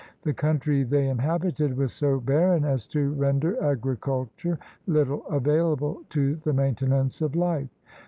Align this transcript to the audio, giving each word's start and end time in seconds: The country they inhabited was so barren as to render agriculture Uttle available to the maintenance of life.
The 0.23 0.33
country 0.33 0.81
they 0.81 1.07
inhabited 1.09 1.77
was 1.77 1.93
so 1.93 2.19
barren 2.19 2.65
as 2.65 2.87
to 2.87 3.11
render 3.13 3.61
agriculture 3.63 4.57
Uttle 4.89 5.21
available 5.31 6.01
to 6.09 6.37
the 6.37 6.53
maintenance 6.53 7.21
of 7.21 7.35
life. 7.35 7.69